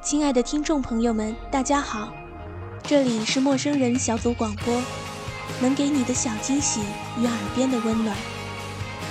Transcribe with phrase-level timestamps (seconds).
[0.00, 2.08] 亲爱的听众朋友们，大家好，
[2.82, 4.80] 这里是陌生人小组广播，
[5.60, 6.80] 能给你的小惊喜
[7.20, 8.16] 与耳边的温暖，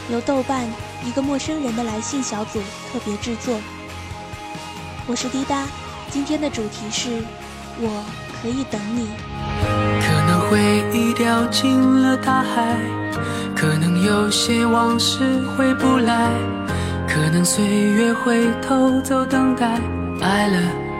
[0.09, 0.65] 由豆瓣
[1.05, 2.59] 一个陌生人的来信小组
[2.91, 3.59] 特别制作。
[5.05, 5.67] 我是滴答，
[6.09, 7.21] 今天的主题是
[7.77, 8.03] 我
[8.41, 9.09] 可以等你。
[10.01, 12.75] 可能回忆掉进了大海，
[13.63, 15.19] 可能有些往事
[15.55, 16.29] 回不来，
[17.07, 19.79] 可能岁月会偷走等待，
[20.19, 20.57] 爱了。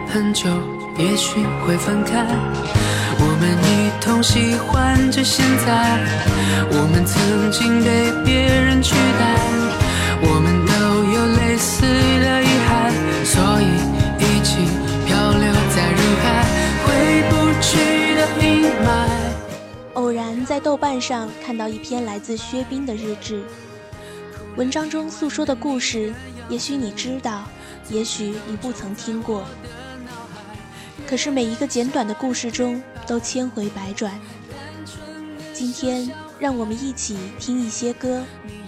[0.08, 0.48] 很久，
[0.96, 2.24] 也许会分开。
[3.18, 6.00] 我们一同喜欢着现在，
[6.70, 9.36] 我们曾经被别人取代，
[10.22, 10.72] 我们都
[11.12, 12.43] 有类似的
[20.54, 23.42] 在豆瓣上看到一篇来自薛冰的日志，
[24.54, 26.14] 文章中诉说的故事，
[26.48, 27.42] 也许你知道，
[27.88, 29.42] 也许你不曾听过。
[31.08, 34.12] 可是每一个简短的故事中都千回百转。
[35.52, 38.22] 今天，让我们一起听一些歌，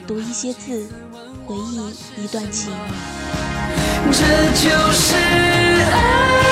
[0.09, 0.89] 读一些字，
[1.47, 1.77] 回忆
[2.21, 2.73] 一段情。
[4.11, 4.25] 这
[4.55, 5.15] 就是
[5.93, 6.46] 爱，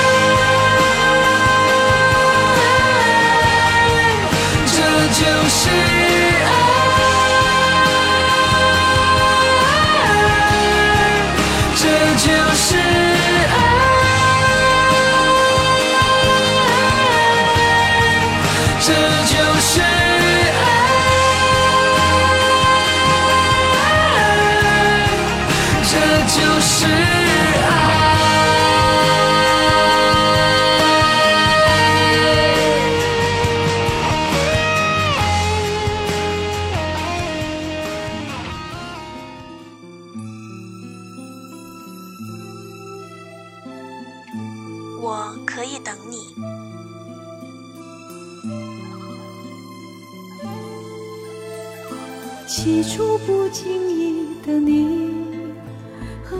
[52.47, 55.13] 起初不经意的你。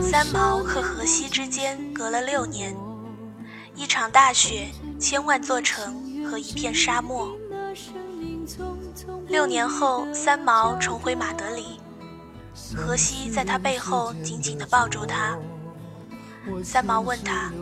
[0.00, 2.76] 三毛和荷西之间隔了六年，
[3.74, 4.68] 一场大雪，
[4.98, 7.36] 千万座城和一片沙漠。
[9.28, 11.80] 六年后，三毛重回马德里，
[12.74, 15.36] 荷西在他背后紧紧地抱住他。
[16.62, 17.52] 三毛问他：“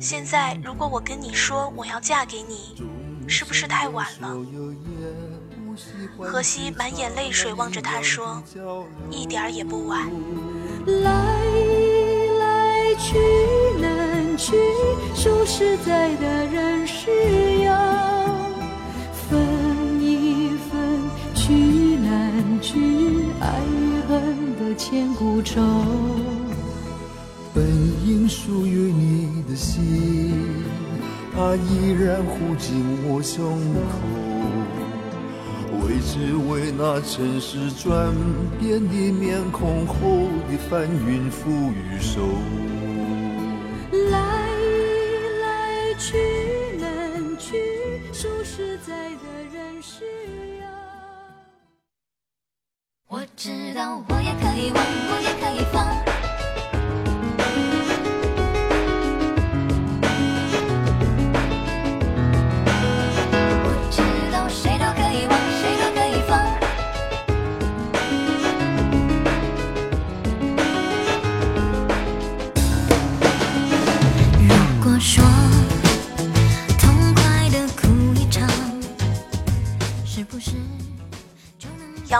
[0.00, 2.74] 现在如果我跟你说我要嫁给你，
[3.28, 4.36] 是不是太晚了？”
[6.18, 8.42] 荷西满眼泪水望着他说
[9.10, 10.10] ：“一点儿也不晚。”
[10.86, 11.12] 来
[12.38, 13.18] 来去
[13.80, 14.56] 难去，
[15.14, 17.76] 说实在的人是要
[19.28, 21.52] 分一分，去
[21.96, 25.60] 难去，爱与恨的千古愁。
[28.30, 30.64] 属于你的心，
[31.34, 33.58] 它依然护紧我胸
[33.90, 33.98] 口。
[35.82, 38.14] 为只为那尘世转
[38.60, 42.20] 变的面孔后的翻云覆雨手。
[44.10, 44.18] 来
[45.42, 46.16] 来去
[46.78, 47.56] 难去，
[48.12, 50.04] 数十载的人世
[50.60, 50.64] 游。
[53.08, 54.78] 我知道，我也可以忘，
[55.10, 55.29] 我也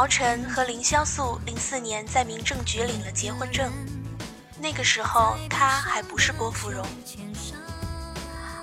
[0.01, 3.71] 姚晨和凌潇肃零四年在民政局领了结婚证，
[4.59, 6.83] 那个时候她还不是郭芙蓉。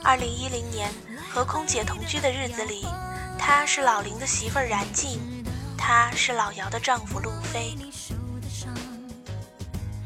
[0.04, 0.92] 二零一零年
[1.30, 2.88] 和空姐同居的日子里，
[3.38, 5.22] 她是老林的媳妇儿冉静，
[5.78, 7.78] 他是老姚的丈夫路飞。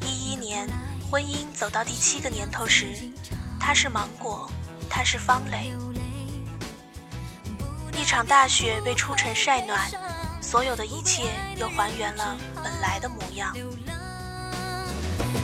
[0.01, 0.68] 一一年
[1.10, 2.88] 婚姻走到第七个年头时，
[3.57, 4.51] 他是芒果，
[4.89, 5.72] 他是方磊。
[7.98, 9.89] 一场大雪被初晨晒暖。
[10.51, 11.21] 所有的一切
[11.56, 13.56] 又还原了本来的模样。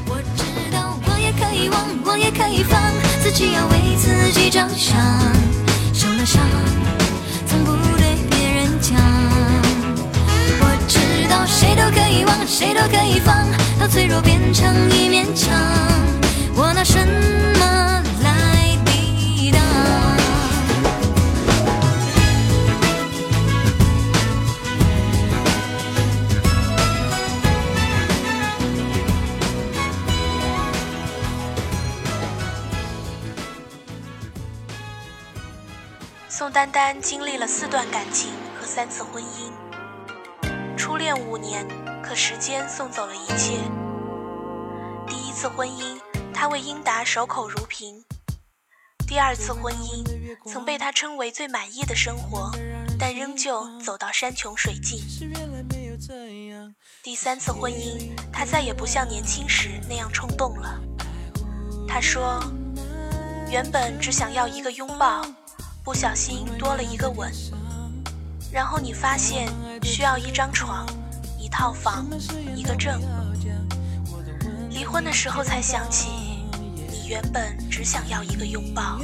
[0.06, 2.78] 我知道，我也可以忘，我也可以放，
[3.24, 4.98] 自己要为自己着想。
[5.94, 6.44] 受了伤，
[7.46, 8.98] 从不对别人讲。
[10.60, 11.00] 我知
[11.30, 13.48] 道，谁都可以忘，谁都可以放，
[13.80, 15.50] 到脆弱变成一面墙。
[16.54, 17.00] 我拿什
[36.58, 41.64] 丹丹经历了四段感情和三次婚姻，初恋五年，
[42.02, 43.60] 可时间送走了一切。
[45.08, 46.02] 第一次婚姻，
[46.34, 48.02] 他为英达守口如瓶；
[49.08, 50.04] 第二次婚姻，
[50.52, 52.50] 曾被他称为最满意的生活，
[52.98, 55.00] 但仍旧走到山穷水尽。
[57.04, 60.82] 第三次婚姻，他再也不像年轻时那样冲动了。
[61.88, 62.42] 他说
[63.48, 65.22] ：“原本只想要一个拥抱。”
[65.88, 67.32] 不小心多了一个吻，
[68.52, 69.48] 然后你发现
[69.84, 70.86] 需要一张床、
[71.40, 72.06] 一套房、
[72.54, 73.02] 一个证。
[74.70, 76.10] 离婚的时候才想起，
[76.92, 79.00] 你原本只想要一个拥抱。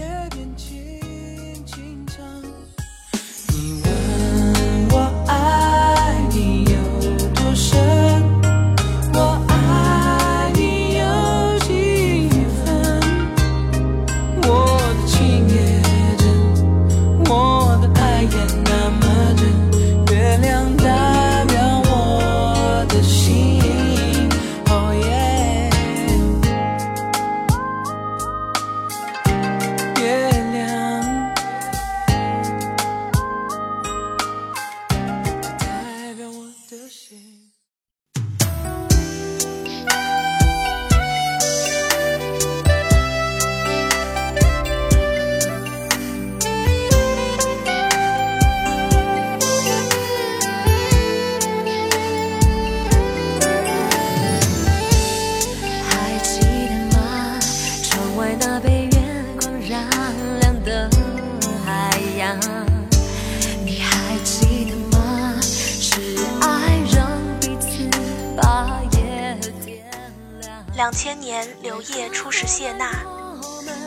[70.75, 72.91] 两千年，刘烨初识谢娜，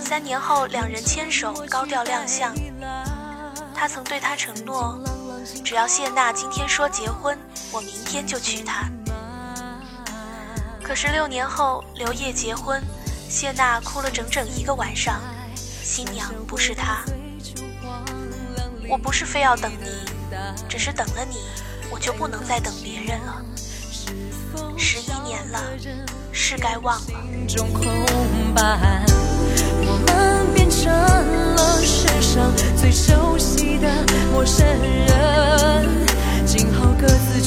[0.00, 2.54] 三年后两人牵手高调亮相。
[3.74, 4.96] 他曾对她承诺，
[5.64, 7.36] 只要谢娜今天说结婚，
[7.72, 8.88] 我明天就娶她。
[10.80, 12.80] 可是六年后，刘烨结婚，
[13.28, 15.20] 谢娜哭了整整一个晚上，
[15.56, 17.02] 新娘不是他。
[18.88, 19.88] 我不是非要等你，
[20.68, 21.38] 只是等了你，
[21.90, 23.42] 我就不能再等别人了。
[24.76, 25.60] 十一年了。
[26.32, 27.04] 是该忘了。
[29.88, 33.88] 我们变成了世上最熟悉的
[34.32, 36.06] 陌生人，
[36.44, 37.40] 今后各自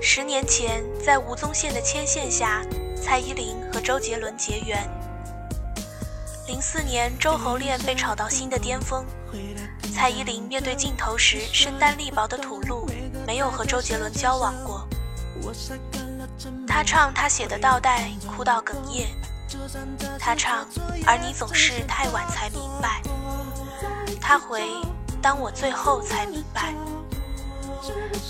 [0.00, 2.62] 十年前，在吴宗宪的牵线下，
[2.96, 4.88] 蔡依林和周杰伦结缘。
[6.46, 9.04] 零四年，周侯恋被炒到新的巅峰。
[9.94, 12.57] 蔡依林面对镜头时身单力薄的土，
[13.28, 14.88] 没有和周杰伦交往过。
[16.66, 19.06] 他唱他写的倒带，哭到哽咽。
[20.18, 20.66] 他唱，
[21.06, 23.02] 而你总是太晚才明白。
[24.18, 24.62] 他回，
[25.20, 26.72] 当我最后才明白。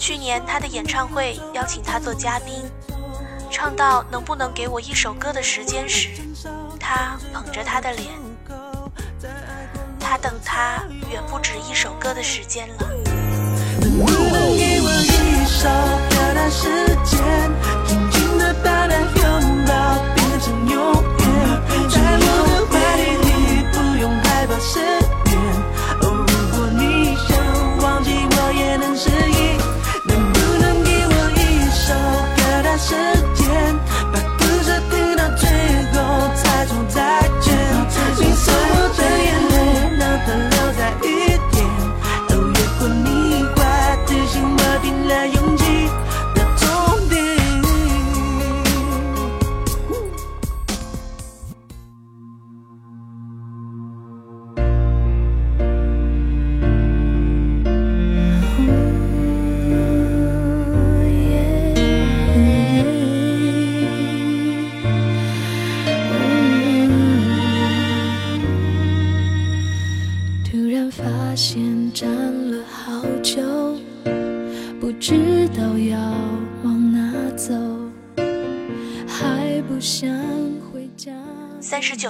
[0.01, 2.69] 去年他的演唱会邀请他做嘉宾。
[3.53, 6.09] 唱到能不能给我一首歌的时间时，
[6.81, 8.09] 他捧着他的脸，
[10.01, 13.38] 他等他远不止一首歌的时间了。
[13.99, 15.69] 能不能给我一首
[16.11, 16.63] 歌的时
[17.05, 17.19] 间，
[17.87, 18.95] 紧紧的把那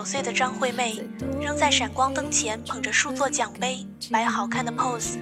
[0.09, 1.07] 岁的张惠妹
[1.39, 5.19] 仍在闪光灯前捧着数座奖杯摆好看的 pose。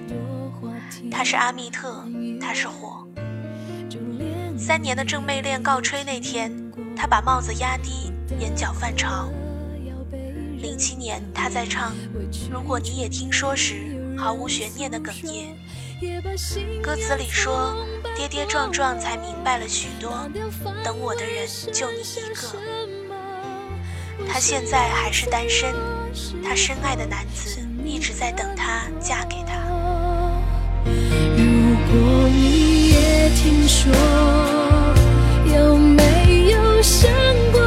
[1.11, 2.05] 她是阿密特，
[2.39, 3.05] 她是火。
[4.57, 6.49] 三年的正妹恋告吹那天，
[6.95, 9.29] 她把帽子压低，眼角泛潮。
[10.57, 11.91] 零七年，她在唱
[12.49, 15.53] 《如果你也听说》时，毫无悬念的哽咽。
[16.81, 17.75] 歌词里说
[18.15, 20.29] ：“跌跌撞撞才明白了许多，
[20.81, 22.57] 等我的人就你一个。”
[24.27, 25.73] 她现在还是单身，
[26.43, 29.57] 她深爱的男子一直在等她嫁给他。
[30.85, 31.43] 如
[31.89, 33.91] 果你也听说，
[35.45, 37.09] 有没有想
[37.51, 37.59] 过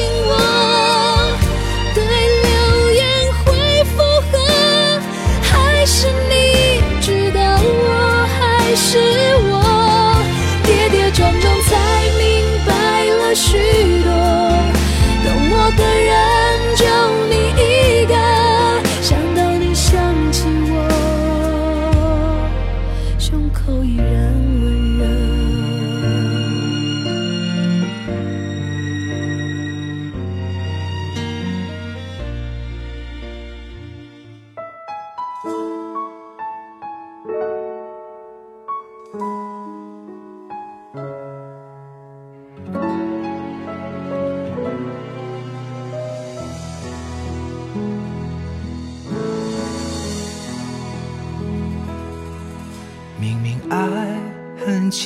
[0.00, 0.29] 信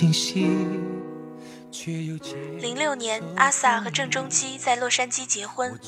[0.04, 0.46] 清晰，
[2.61, 5.78] 零六年，阿 sa 和郑中基在洛杉矶结婚，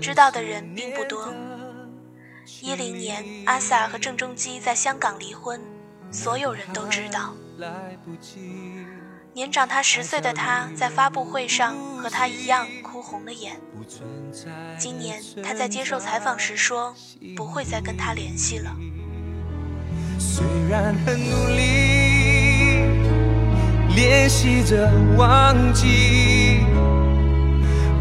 [0.00, 1.30] 知道的人并不多。
[2.62, 5.60] 一零年，阿 sa 和郑中基在香港离婚，
[6.10, 7.34] 所有人都知道。
[9.34, 13.60] 年长他十岁的他，在发布会上和他一样哭红了眼。
[14.78, 16.94] 今年他在接受采访时说，
[17.36, 18.74] 不会再跟他联系了。
[20.18, 21.89] 虽然很努力
[24.00, 26.60] 练习着忘记，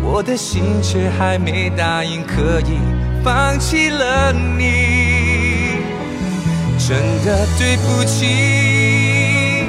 [0.01, 2.79] 我的心却还没答应可以
[3.21, 5.75] 放弃了你。
[6.77, 9.65] 真的对不起，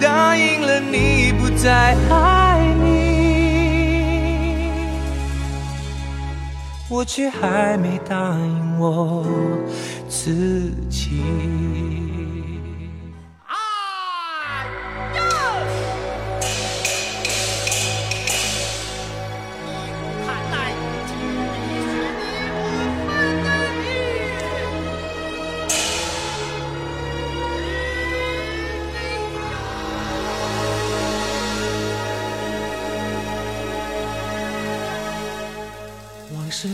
[0.00, 4.70] 答应了你不再爱你，
[6.88, 9.26] 我却还没答应我
[10.08, 11.24] 自己。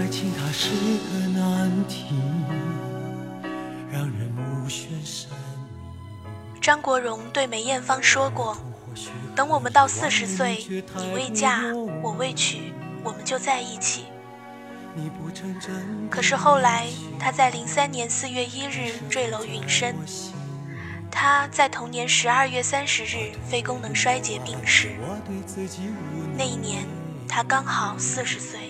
[0.00, 2.06] 爱情它是个难题，
[3.92, 6.58] 让人目眩神迷。
[6.58, 8.56] 张国荣对梅艳芳说过
[9.36, 10.66] ：“等我们到四十岁，
[10.96, 11.60] 你未嫁，
[12.02, 12.72] 我未娶，
[13.04, 14.06] 我们就在一起。”
[16.10, 16.86] 可是后来，
[17.18, 19.94] 他在零三年四月一日坠楼殒身。
[21.10, 24.92] 他在同年十二月三十日肺功能衰竭病逝。
[26.38, 26.86] 那一年，
[27.28, 28.69] 他刚好四十岁。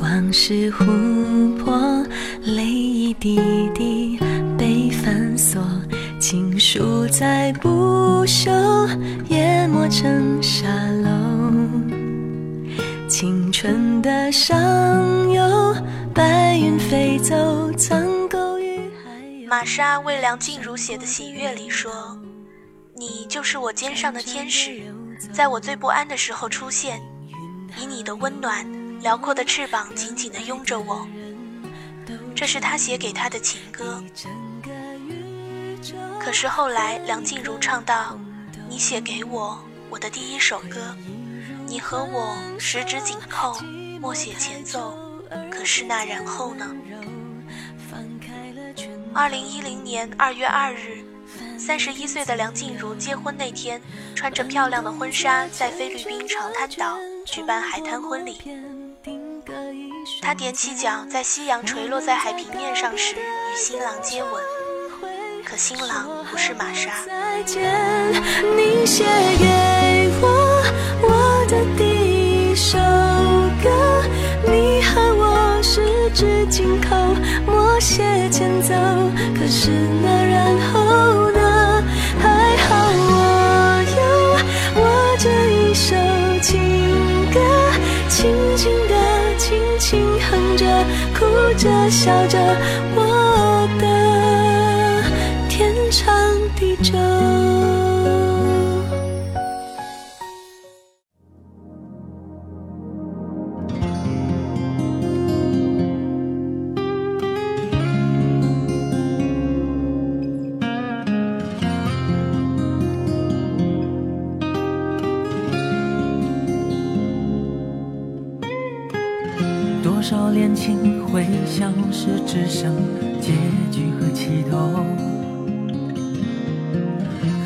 [0.00, 2.02] 光是琥珀，
[2.42, 3.38] 泪一滴
[3.74, 4.18] 滴
[4.56, 5.62] 被反锁，
[6.18, 8.50] 情书再不朽，
[9.28, 10.66] 淹没成沙
[11.02, 11.52] 漏。
[13.10, 14.58] 青春的上
[15.30, 15.76] 游，
[16.14, 19.46] 白云飞走，曾勾于海。
[19.46, 22.18] 玛莎为梁静茹写的《喜悦》里说
[22.96, 24.80] ：“你就是我肩上的天使，
[25.30, 26.98] 在我最不安的时候出现，
[27.78, 28.64] 以你的温暖、
[29.00, 31.06] 辽阔的翅膀紧紧地拥着我。”
[32.34, 34.02] 这是他写给他的情歌。
[36.18, 38.18] 可是后来，梁静茹唱到
[38.68, 40.94] ：“你写给我我的第一首歌，
[41.66, 43.58] 你和我十指紧扣，
[44.00, 44.98] 默写前奏。
[45.50, 46.66] 可是那然后呢？”
[49.12, 51.04] 二零一零年二月二日，
[51.58, 53.80] 三十一岁的梁静茹结婚那天，
[54.14, 58.38] 穿着漂亮的婚纱，在菲律宾长滩岛举办海滩婚礼。
[60.30, 64.30] 她踮起脚，在夕阳垂落在海平面上时，与新郎接吻。
[65.44, 66.92] 可新郎不是玛莎。
[67.04, 67.68] 再见，
[68.56, 69.02] 你写
[69.40, 70.62] 给我
[71.02, 71.82] 我的第
[72.52, 72.78] 一首
[73.60, 74.04] 歌，
[74.46, 76.94] 你和我十指紧扣，
[77.44, 78.72] 默写前奏。
[79.36, 81.82] 可是那然后呢？
[82.22, 84.00] 还好我有
[84.80, 85.96] 我这一首
[86.40, 86.62] 情
[87.32, 87.40] 歌，
[88.08, 88.94] 轻轻地，轻轻哼着，
[91.20, 91.26] 哭
[91.58, 92.38] 着，笑着，
[92.96, 93.09] 我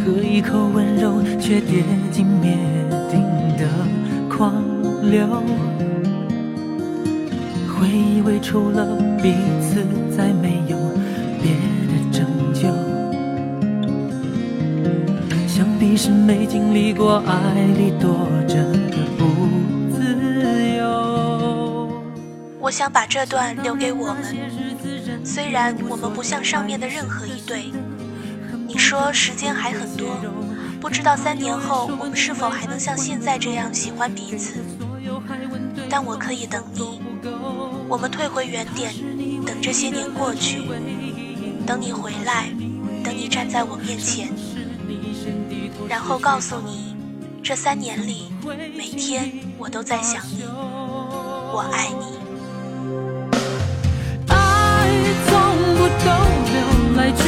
[0.05, 2.59] 喝一口温柔，却跌进灭
[3.11, 3.23] 顶
[3.57, 3.67] 的
[4.29, 4.63] 狂
[5.11, 5.43] 流。
[7.67, 8.85] 回忆为除了
[9.23, 9.83] 彼此，
[10.15, 10.77] 再没有
[11.41, 11.55] 别
[11.89, 12.69] 的拯救。
[15.49, 18.57] 想必是没经历过爱里躲着
[18.91, 19.25] 的不
[19.91, 21.89] 自由。
[22.61, 27.73] 我想把这段留给我们，虽然我们不像上面的任何一对。
[28.85, 30.15] 说时间还很多，
[30.79, 34.63] 不知道三年后我们是否还能像现在这样喜欢彼此。
[35.89, 37.01] 但我可以等你，
[37.89, 38.93] 我们退回原点，
[39.47, 40.69] 等这些年过去，
[41.67, 42.51] 等你回来，
[43.03, 44.29] 等你站在我面前，
[45.89, 46.95] 然后告诉你，
[47.43, 48.31] 这三年里
[48.77, 52.05] 每天我都在想你，我爱你。
[54.29, 54.91] 爱
[55.27, 55.33] 从
[55.75, 56.07] 不逗
[56.45, 56.55] 留，
[56.99, 57.23] 来去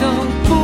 [0.00, 0.08] 都
[0.48, 0.61] 不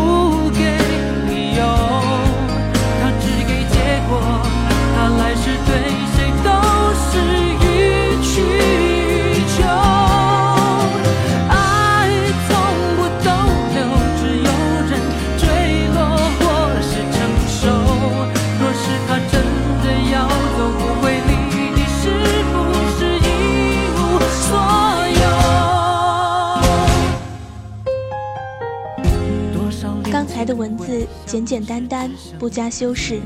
[30.38, 33.18] 才的文字简简单单，不加修饰，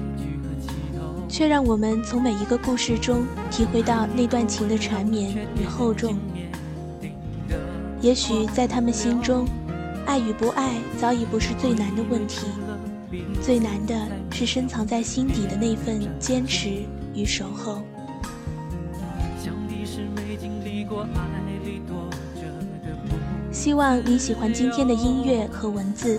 [1.29, 6.16] 却让我们从每一个故事中体会到那段情的缠绵与厚重。
[8.01, 9.46] 也许在他们心中，
[10.07, 12.46] 爱与不爱早已不是最难的问题，
[13.42, 13.94] 最难的
[14.31, 16.70] 是深藏在心底的那份坚持
[17.14, 17.83] 与守候。
[23.53, 26.18] 希望你喜欢今天的音乐和文字。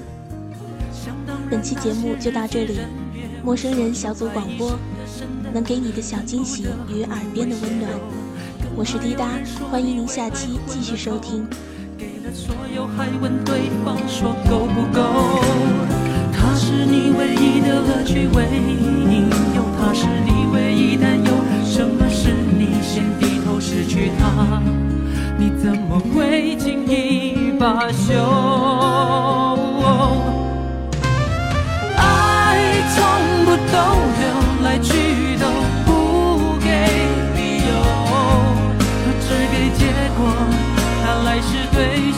[1.54, 2.80] 本期节目就到这里，
[3.44, 4.72] 陌生人小组广播，
[5.54, 7.92] 能给你的小惊喜与耳边的温暖。
[8.76, 9.30] 我是滴答，
[9.70, 11.46] 欢迎您下期继续收听。
[12.34, 15.04] 所有还问对方说够不够？
[16.34, 19.63] 他是你唯一的乐趣，唯一引诱。
[19.78, 21.32] 他是你唯一担忧。
[21.63, 24.60] 什么是你先低头失去他？
[25.38, 28.12] 你怎么会轻易罢休？
[33.46, 33.78] 不逗
[34.20, 34.24] 留，
[34.64, 35.46] 来去都
[35.86, 36.66] 不给
[37.36, 37.72] 理由，
[39.20, 39.82] 只给结
[40.18, 40.22] 果。
[41.04, 42.12] 他来是对